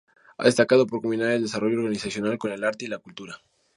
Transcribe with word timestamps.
Ha 0.39 0.45
destacado 0.45 0.87
por 0.87 0.99
combinar 0.99 1.29
el 1.29 1.43
desarrollo 1.43 1.77
organizacional 1.77 2.39
con 2.39 2.51
el 2.51 2.63
arte 2.63 2.85
y 2.85 2.87
la 2.87 2.97
cultura. 2.97 3.39